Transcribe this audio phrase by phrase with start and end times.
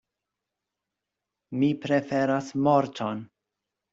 [1.63, 3.23] Mi preferas morton!